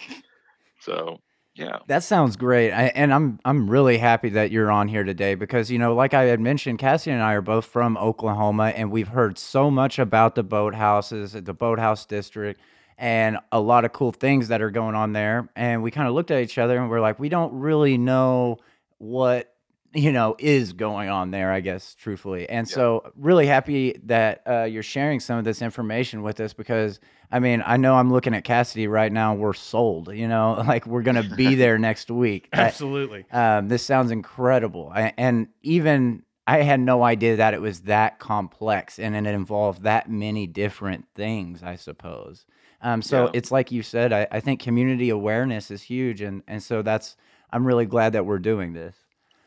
[0.78, 1.18] so
[1.56, 2.70] yeah, that sounds great.
[2.70, 6.14] I, and I'm I'm really happy that you're on here today because you know, like
[6.14, 9.98] I had mentioned, Cassie and I are both from Oklahoma, and we've heard so much
[9.98, 12.60] about the boathouses, the boathouse district,
[12.98, 15.48] and a lot of cool things that are going on there.
[15.56, 18.58] And we kind of looked at each other and we're like, we don't really know
[18.98, 19.52] what
[19.96, 22.48] you know is going on there i guess truthfully.
[22.48, 22.74] And yeah.
[22.74, 27.00] so really happy that uh, you're sharing some of this information with us because
[27.32, 30.62] i mean i know i'm looking at cassidy right now we're sold you know?
[30.66, 32.48] Like we're gonna be there next week.
[32.52, 33.24] Absolutely.
[33.32, 34.90] I, um, this sounds incredible.
[34.92, 39.82] I, and even i had no idea that it was that complex and it involved
[39.82, 42.44] that many different things i suppose.
[42.82, 43.30] Um, so yeah.
[43.34, 47.16] it's like you said I, I think community awareness is huge and, and so that's
[47.50, 48.94] i'm really glad that we're doing this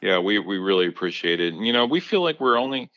[0.02, 1.54] yeah, we we really appreciate it.
[1.54, 2.90] And, you know, we feel like we're only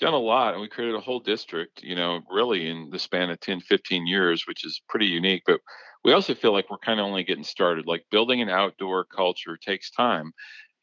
[0.00, 3.30] done a lot and we created a whole district, you know, really in the span
[3.30, 5.42] of 10, 15 years, which is pretty unique.
[5.46, 5.60] But
[6.04, 7.86] we also feel like we're kind of only getting started.
[7.86, 10.32] Like building an outdoor culture takes time.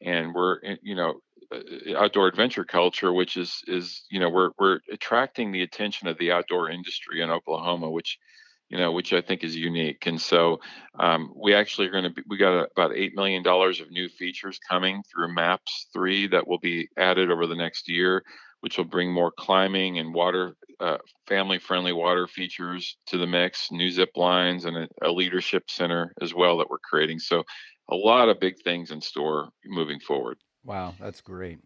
[0.04, 1.20] And we're, eh, you know,
[1.52, 1.60] uh,
[1.96, 6.30] outdoor adventure culture, which is is you know we're we're attracting the attention of the
[6.30, 8.18] outdoor industry in Oklahoma, which
[8.68, 10.06] you know, which I think is unique.
[10.06, 10.60] And so
[10.98, 14.58] um, we actually are going to be, we got about $8 million of new features
[14.68, 18.22] coming through MAPS 3 that will be added over the next year,
[18.60, 23.70] which will bring more climbing and water, uh, family friendly water features to the mix,
[23.70, 27.18] new zip lines, and a, a leadership center as well that we're creating.
[27.18, 27.44] So
[27.90, 30.36] a lot of big things in store moving forward.
[30.62, 31.58] Wow, that's great.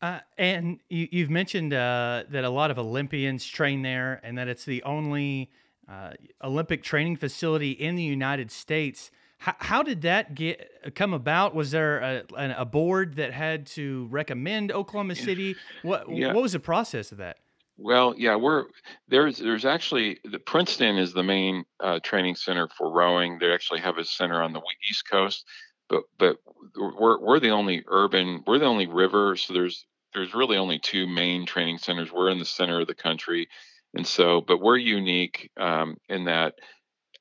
[0.00, 4.48] Uh, and you, have mentioned uh, that a lot of Olympians train there, and that
[4.48, 5.50] it's the only
[5.88, 9.10] uh, Olympic training facility in the United States.
[9.38, 11.54] How, how did that get uh, come about?
[11.54, 15.56] Was there a, an- a board that had to recommend Oklahoma City?
[15.82, 16.32] What Yeah.
[16.32, 17.38] what was the process of that?
[17.76, 18.66] Well, yeah, we're
[19.08, 23.38] there's there's actually the Princeton is the main uh, training center for rowing.
[23.38, 25.44] They actually have a center on the East Coast,
[25.88, 26.36] but but
[26.76, 29.34] we're we're the only urban, we're the only river.
[29.36, 32.12] So there's there's really only two main training centers.
[32.12, 33.48] We're in the center of the country,
[33.94, 36.54] and so but we're unique um, in that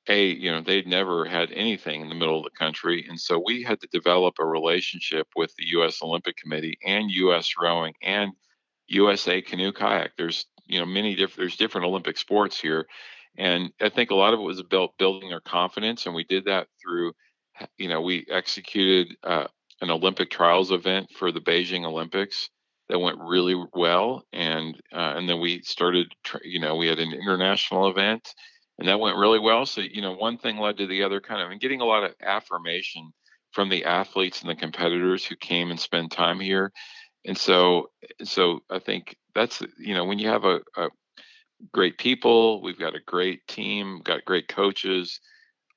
[0.10, 3.42] a you know they'd never had anything in the middle of the country, and so
[3.44, 6.02] we had to develop a relationship with the U.S.
[6.02, 7.52] Olympic Committee and U.S.
[7.60, 8.32] Rowing and
[8.88, 10.12] USA Canoe Kayak.
[10.18, 12.86] There's you know many different there's different Olympic sports here,
[13.38, 16.46] and I think a lot of it was about building their confidence, and we did
[16.46, 17.14] that through
[17.78, 19.48] you know we executed uh,
[19.82, 22.50] an Olympic trials event for the Beijing Olympics
[22.94, 27.12] that went really well, and uh, and then we started you know we had an
[27.12, 28.30] international event,
[28.78, 29.66] and that went really well.
[29.66, 32.04] So you know one thing led to the other, kind of, and getting a lot
[32.04, 33.12] of affirmation
[33.52, 36.72] from the athletes and the competitors who came and spent time here
[37.26, 37.90] and so
[38.24, 40.90] so i think that's you know when you have a, a
[41.72, 45.20] great people we've got a great team got great coaches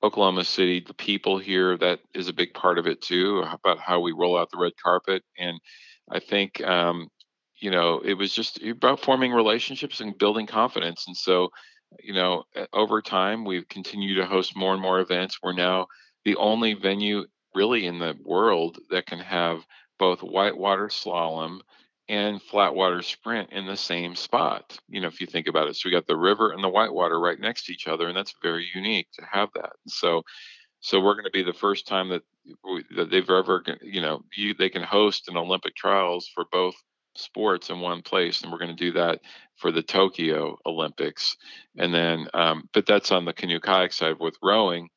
[0.03, 4.01] oklahoma city the people here that is a big part of it too about how
[4.01, 5.61] we roll out the red carpet and
[6.11, 7.09] i think um,
[7.61, 11.49] you know it was just about forming relationships and building confidence and so
[12.01, 15.87] you know over time we've continued to host more and more events we're now
[16.25, 19.65] the only venue really in the world that can have
[19.99, 21.61] both whitewater slalom
[22.09, 24.79] and flatwater sprint in the same spot.
[24.89, 27.19] You know, if you think about it, so we got the river and the whitewater
[27.19, 29.73] right next to each other, and that's very unique to have that.
[29.89, 30.23] So,
[30.81, 32.23] so we're going to be the first time that,
[32.65, 36.75] we, that they've ever, you know, you, they can host an Olympic trials for both
[37.15, 39.21] sports in one place, and we're going to do that
[39.57, 41.37] for the Tokyo Olympics.
[41.77, 44.89] And then, um, but that's on the canoe kayak side with rowing.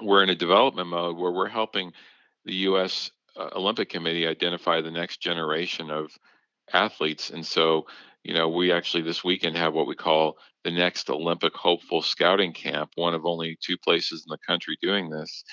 [0.00, 1.92] We're in a development mode where we're helping
[2.44, 6.16] the U.S uh, Olympic Committee identify the next generation of
[6.72, 7.30] athletes.
[7.30, 7.86] And so,
[8.22, 12.52] you know, we actually this weekend have what we call the next Olympic hopeful scouting
[12.52, 15.44] camp, one of only two places in the country doing this.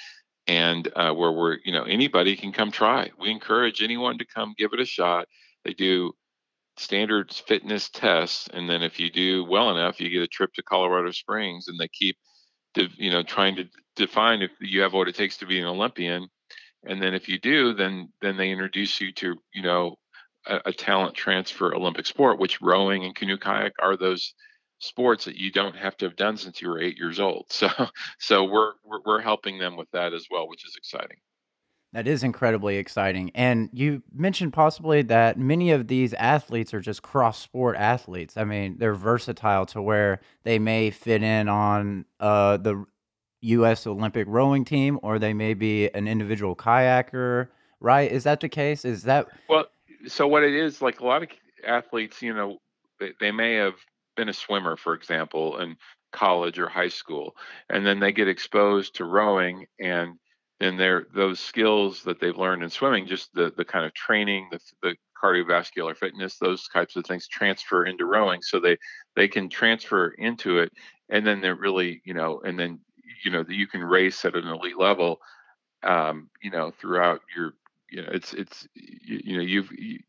[0.48, 3.12] And uh, where we're, you know, anybody can come try.
[3.20, 5.28] We encourage anyone to come give it a shot.
[5.66, 6.14] They do
[6.78, 10.64] standard fitness tests, and then if you do well enough, you get a trip to
[10.64, 12.18] Colorado Springs, and they keep,
[12.76, 13.66] you know, trying to
[13.98, 16.30] define if you have what it takes to be an Olympian
[16.86, 19.96] and then if you do then then they introduce you to you know
[20.48, 24.34] a, a, talent transfer olympic sport which rowing and canoe kayak are those
[24.80, 27.70] sports that you don't have to have done since you were eight years old so
[28.20, 31.18] so we're we're, we're helping them with that as well which is exciting
[31.94, 33.32] that is incredibly exciting.
[33.34, 38.36] And you mentioned possibly that many of these athletes are just cross sport athletes.
[38.36, 42.86] I mean, they're versatile to where they may fit in on uh, the
[43.42, 43.88] U.S.
[43.88, 47.48] Olympic rowing team, or they may be an individual kayaker,
[47.80, 48.12] right?
[48.12, 48.84] Is that the case?
[48.84, 49.66] Is that well?
[50.06, 51.30] So what it is like a lot of
[51.66, 52.60] athletes, you know,
[53.00, 53.76] they, they may have
[54.16, 55.76] been a swimmer, for example, in
[56.12, 57.36] college or high school,
[57.70, 60.16] and then they get exposed to rowing, and
[60.60, 64.48] then their those skills that they've learned in swimming, just the the kind of training,
[64.52, 68.78] the the cardiovascular fitness, those types of things transfer into rowing, so they
[69.16, 70.72] they can transfer into it,
[71.10, 72.80] and then they're really, you know, and then
[73.24, 75.20] you know that you can race at an elite level
[75.84, 77.54] um, you know throughout your
[77.90, 80.00] you know it's it's you, you know you've you,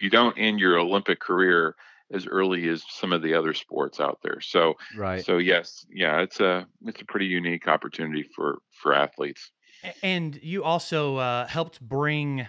[0.00, 1.76] you don't end your olympic career
[2.12, 4.40] as early as some of the other sports out there.
[4.40, 5.24] So right.
[5.24, 9.50] so yes yeah it's a it's a pretty unique opportunity for for athletes.
[10.02, 12.48] And you also uh, helped bring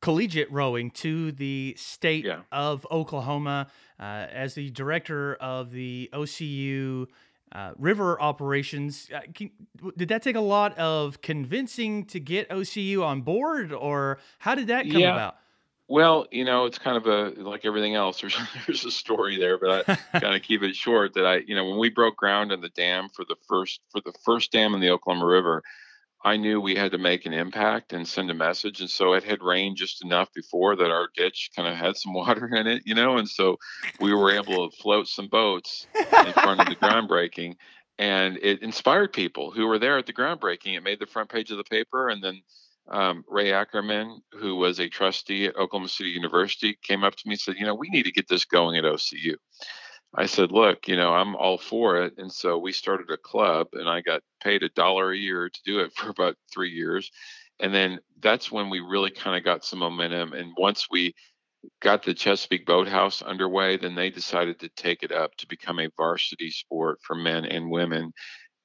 [0.00, 2.40] collegiate rowing to the state yeah.
[2.52, 3.68] of Oklahoma
[3.98, 7.06] uh, as the director of the OCU
[7.52, 9.08] uh, river operations.
[9.14, 9.50] Uh, can,
[9.96, 14.66] did that take a lot of convincing to get OCU on board, or how did
[14.68, 15.12] that come yeah.
[15.12, 15.36] about?
[15.88, 18.20] Well, you know, it's kind of a like everything else.
[18.22, 21.14] There's there's a story there, but I kind of keep it short.
[21.14, 24.00] That I, you know, when we broke ground on the dam for the first for
[24.00, 25.62] the first dam in the Oklahoma River,
[26.26, 28.80] I knew we had to make an impact and send a message.
[28.80, 32.12] And so it had rained just enough before that our ditch kind of had some
[32.14, 33.58] water in it, you know, and so
[34.00, 37.54] we were able to float some boats in front of the groundbreaking.
[38.00, 40.76] And it inspired people who were there at the groundbreaking.
[40.76, 42.08] It made the front page of the paper.
[42.08, 42.42] And then
[42.88, 47.34] um, Ray Ackerman, who was a trustee at Oklahoma City University, came up to me
[47.34, 49.36] and said, You know, we need to get this going at OCU.
[50.14, 52.14] I said, look, you know, I'm all for it.
[52.18, 55.60] And so we started a club and I got paid a dollar a year to
[55.64, 57.10] do it for about three years.
[57.60, 60.32] And then that's when we really kind of got some momentum.
[60.32, 61.14] And once we
[61.80, 65.90] got the Chesapeake Boathouse underway, then they decided to take it up to become a
[65.96, 68.12] varsity sport for men and women.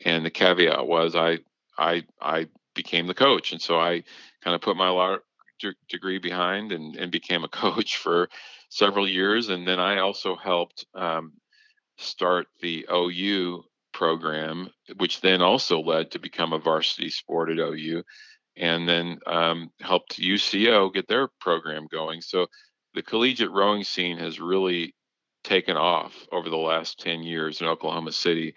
[0.05, 1.39] And the caveat was I
[1.77, 4.03] I I became the coach, and so I
[4.43, 4.89] kind of put my
[5.61, 8.29] de- degree behind and and became a coach for
[8.69, 11.33] several years, and then I also helped um,
[11.97, 18.03] start the OU program, which then also led to become a varsity sport at OU,
[18.57, 22.21] and then um, helped UCO get their program going.
[22.21, 22.47] So
[22.93, 24.95] the collegiate rowing scene has really
[25.43, 28.53] taken off over the last 10 years in Oklahoma City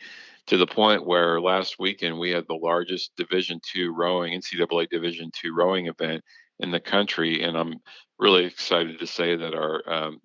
[0.47, 5.31] to the point where last weekend we had the largest division two rowing ncaa division
[5.33, 6.23] two rowing event
[6.61, 7.75] in the country and i'm
[8.19, 10.21] really excited to say that our um,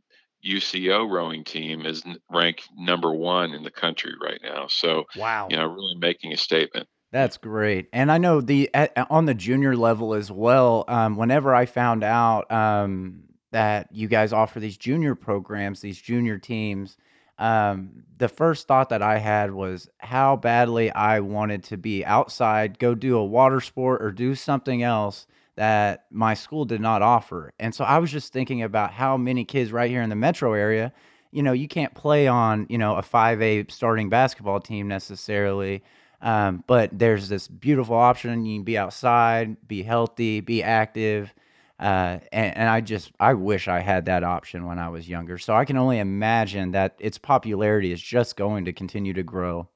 [0.46, 5.48] uco rowing team is ranked number one in the country right now so Wow.
[5.50, 7.90] you know really making a statement That's great.
[7.92, 10.86] And I know the at, on the junior level as well.
[10.88, 16.38] Um, whenever I found out um, that you guys offer these junior programs, these junior
[16.38, 16.98] teams,
[17.40, 22.78] um, the first thought that I had was how badly I wanted to be outside,
[22.78, 25.26] go do a water sport or do something else
[25.60, 27.51] that my school did not offer.
[27.60, 30.53] And so I was just thinking about how many kids right here in the metro
[30.53, 30.93] area,
[31.32, 35.84] you know, you can't play on, you know, a 5A starting basketball team necessarily.
[36.22, 38.45] Um, but there's this beautiful option.
[38.45, 41.34] You can be outside, be healthy, be active.
[41.78, 45.38] Uh, and, and I just, I wish I had that option when I was younger.
[45.38, 49.68] So I can only imagine that its popularity is just going to continue to grow.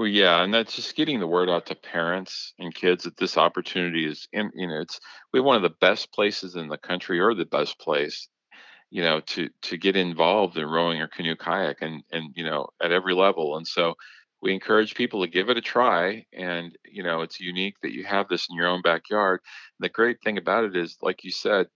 [0.00, 3.36] Well, yeah, and that's just getting the word out to parents and kids that this
[3.36, 4.50] opportunity is in.
[4.54, 4.98] You know, it's
[5.30, 8.26] we have one of the best places in the country, or the best place,
[8.90, 12.68] you know, to to get involved in rowing or canoe kayak, and and you know,
[12.82, 13.56] at every level.
[13.58, 13.94] And so,
[14.42, 16.26] we encourage people to give it a try.
[16.32, 19.40] And you know, it's unique that you have this in your own backyard.
[19.80, 21.68] the great thing about it is, like you said,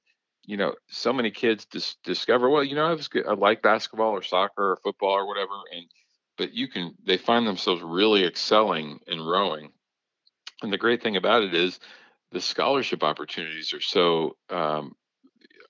[0.47, 3.62] you know, so many kids dis- discover, well, you know, I was good, I like
[3.62, 5.87] basketball or soccer or football or whatever, and
[6.37, 9.72] but you can they find themselves really excelling in rowing
[10.62, 11.78] and the great thing about it is
[12.32, 14.95] the scholarship opportunities are so um,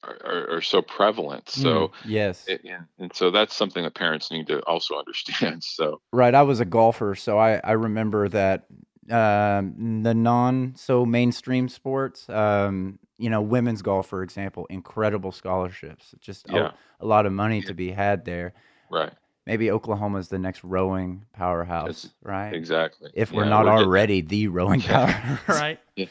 [0.03, 2.45] are, are, so prevalent so Mm, yes.
[2.47, 6.33] it, and, and so that's something that parents need to also understand so Right.
[6.33, 8.67] I was a golfer, so I, I remember that
[9.11, 16.15] um, the non so mainstream sports, um, you know, women's golf, for example, incredible scholarships,
[16.21, 16.71] just Yeah.
[17.01, 17.67] a, a lot of money Yeah.
[17.67, 18.55] to be had there.
[18.91, 19.13] right
[19.47, 22.53] Maybe Oklahoma's the next rowing powerhouse, right?
[22.55, 24.89] exactly If we're Yeah, not getting- already the rowing Yeah.
[25.13, 25.49] powerhouse.
[25.61, 25.79] right.
[25.97, 26.07] Yeah.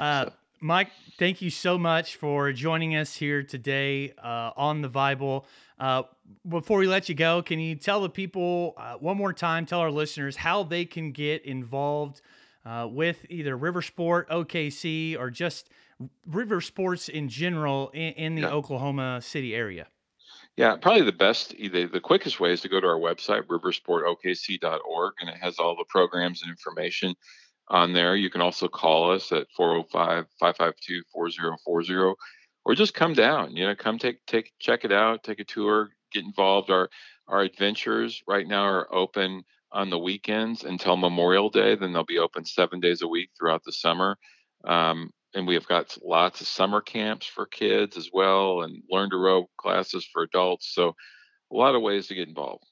[0.00, 5.44] Uh, Mike, thank you so much for joining us here today uh, on the Bible.
[5.78, 6.04] Uh,
[6.48, 9.80] before we let you go, can you tell the people uh, one more time, tell
[9.80, 12.20] our listeners how they can get involved
[12.64, 15.68] uh, with either River Sport, OKC, or just
[16.26, 18.50] river sports in general in, in the Yeah.
[18.50, 19.88] Oklahoma City area?
[20.56, 25.14] Yeah, probably the best, the, the quickest way is to go to our website, riversportokc.org,
[25.20, 27.14] and it has all the programs and information
[27.68, 28.14] on there.
[28.16, 32.14] You can also call us at 405 552 4040
[32.64, 35.90] or just come down, you know, come take, take, check it out, take a tour,
[36.12, 36.70] get involved.
[36.70, 36.90] Our,
[37.28, 39.42] our adventures right now are open
[39.72, 41.74] on the weekends until Memorial Day.
[41.74, 44.16] Then they'll be open seven days a week throughout the summer.
[44.64, 49.10] Um, and we have got lots of summer camps for kids as well and learn
[49.10, 50.94] to row classes for adults so
[51.52, 52.64] a lot of ways to get involved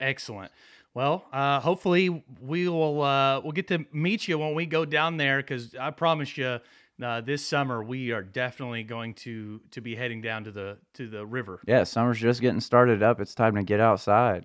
[0.00, 0.50] Excellent.
[0.92, 5.16] Well, uh, hopefully we will uh, we'll get to meet you when we go down
[5.16, 6.58] there because I promise you,
[7.02, 11.08] uh, this summer we are definitely going to to be heading down to the to
[11.08, 11.60] the river.
[11.66, 13.20] Yeah, summer's just getting started up.
[13.20, 14.44] It's time to get outside.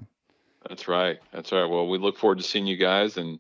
[0.70, 3.40] that's right that's right well we look forward to seeing you guys and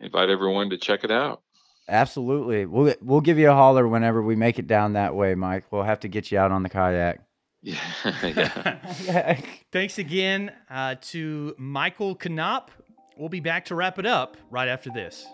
[0.00, 1.42] invite everyone to check it out
[1.88, 2.66] Absolutely.
[2.66, 5.64] We'll we'll give you a holler whenever we make it down that way, Mike.
[5.70, 7.20] We'll have to get you out on the kayak.
[7.62, 7.78] yeah
[9.04, 9.40] yeah
[9.72, 12.70] Thanks again uh, to Michael Knopp.
[13.16, 15.26] We'll be back to wrap it up right after this.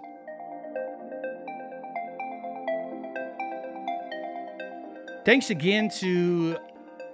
[5.25, 6.59] Thanks again to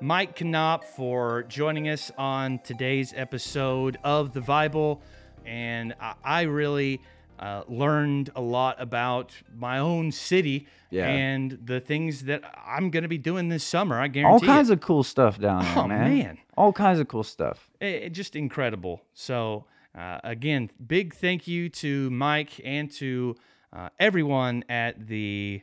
[0.00, 5.00] Mike Knopp for joining us on today's episode of the Bible.
[5.46, 7.00] And I, I really
[7.40, 11.08] uh, learned a lot about my own city Yeah.
[11.08, 13.98] and the things that I'm going to be doing this summer.
[13.98, 14.74] I guarantee All kinds it.
[14.74, 16.18] of cool stuff down there, Oh, man.
[16.18, 16.38] man.
[16.56, 17.70] All kinds of cool stuff.
[17.80, 19.00] it, it- just incredible.
[19.14, 19.64] So,
[19.98, 23.34] uh, again, big thank you to Mike and to
[23.72, 25.62] uh, everyone at the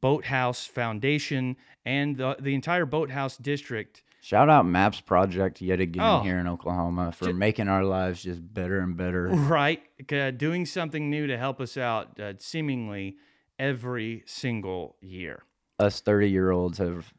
[0.00, 4.02] Boathouse Foundation and the, the entire Boathouse District.
[4.24, 6.20] Shout out Maps Project yet again Oh.
[6.22, 9.26] here in Oklahoma for Ju- making our lives just better and better.
[9.28, 13.16] Right, uh, doing something new to help us out, uh, seemingly
[13.58, 15.42] every single year.
[15.80, 17.12] Us 30 year olds have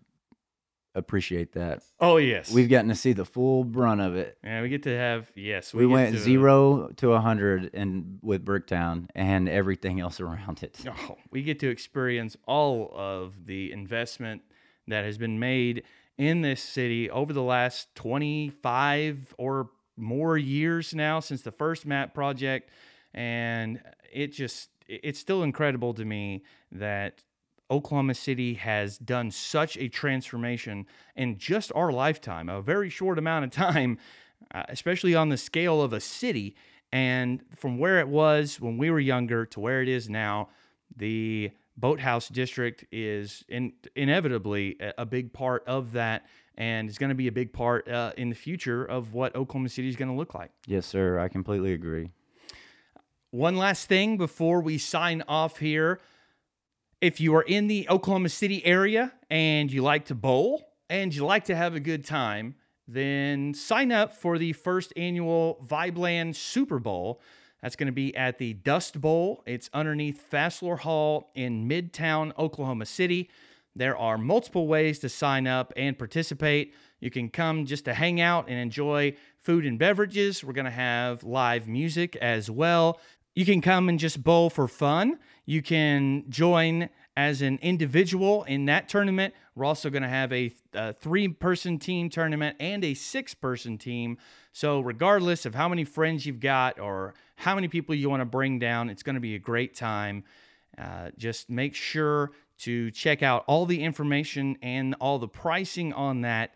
[0.95, 1.81] appreciate that.
[1.99, 4.37] Oh yes, We've gotten to see the full brunt of it.
[4.43, 8.19] yeah we get to have yes We, get went to- zero to a hundred and
[8.21, 10.79] with Bricktown and everything else around it.
[10.87, 14.43] Oh, we get to experience all of the investment
[14.87, 15.83] that has been made
[16.17, 22.13] in this city over the last 25 or more years now since the first map
[22.13, 22.69] project
[23.13, 27.23] and it just it's still incredible to me that
[27.71, 30.85] Oklahoma City has done such a transformation
[31.15, 33.97] in just our lifetime, a very short amount of time,
[34.53, 36.55] uh, especially on the scale of a city.
[36.91, 40.49] And from where it was when we were younger to where it is now,
[40.95, 47.09] the Boathouse District is in, inevitably a, a big part of that and is going
[47.09, 50.09] to be a big part uh, in the future of what Oklahoma City is going
[50.09, 50.51] to look like.
[50.67, 51.19] Yes, sir.
[51.19, 52.11] I completely agree.
[53.31, 55.99] One last thing before we sign off here.
[57.01, 61.25] If you are in the Oklahoma City area and you like to bowl and you
[61.25, 62.55] like to have a good time,
[62.87, 67.19] then sign up for the first annual Vibeland Super Bowl.
[67.63, 69.41] That's going to be at the Dust Bowl.
[69.45, 73.29] It's underneath Fassler Hall in Midtown, Oklahoma City.
[73.73, 76.75] There are multiple ways to sign up and participate.
[76.99, 80.43] You can come just to hang out and enjoy food and beverages.
[80.43, 82.99] We're going to have live music as well.
[83.33, 85.17] You can come and just bowl for fun.
[85.45, 89.33] You can join as an individual in that tournament.
[89.55, 93.77] We're also going to have a, a three person team tournament and a six person
[93.77, 94.17] team.
[94.51, 98.25] So, regardless of how many friends you've got or how many people you want to
[98.25, 100.23] bring down, it's going to be a great time.
[100.77, 106.21] Uh, just make sure to check out all the information and all the pricing on
[106.21, 106.55] that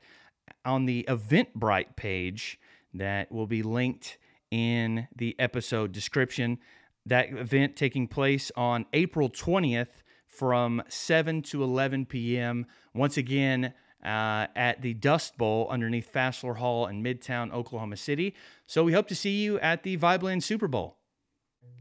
[0.63, 2.57] on the Eventbrite page
[2.93, 4.17] that will be linked
[4.49, 6.57] in the episode description.
[7.05, 12.65] That event taking place on April 20th from 7 to 11 p.m.
[12.93, 13.73] Once again,
[14.03, 18.33] uh, at the Dust Bowl underneath Fassler Hall in Midtown, Oklahoma City.
[18.65, 20.97] So we hope to see you at the Vibeland Super Bowl.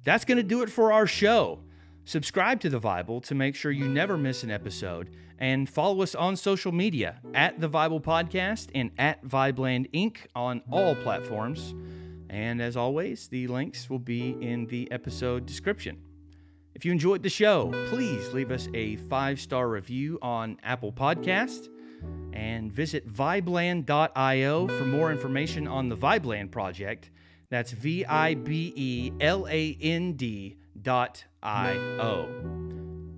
[0.04, 1.60] That's going to do it for our show.
[2.04, 6.14] Subscribe to the Bible to make sure you never miss an episode, and follow us
[6.14, 10.18] on social media at the Bible Podcast and at Vibeland Inc.
[10.34, 11.74] on all platforms.
[12.30, 15.98] And as always, the links will be in the episode description.
[16.74, 21.68] If you enjoyed the show, please leave us a five star review on Apple Podcast
[22.32, 27.10] and visit vibeland.io for more information on the Vibeland project.
[27.50, 32.28] That's V I B E L A N D dot I O.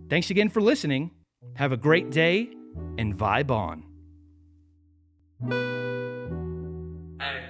[0.08, 1.10] Thanks again for listening.
[1.54, 2.50] Have a great day
[2.98, 3.84] and vibe on.
[7.20, 7.42] Hey,